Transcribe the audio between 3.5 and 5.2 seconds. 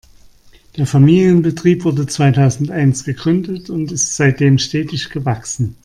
und ist seitdem stetig